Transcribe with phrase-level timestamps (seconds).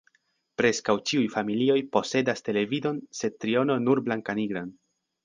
[0.59, 4.73] Preskaŭ ĉiuj familioj posedas televidon sed triono nur blankanigran.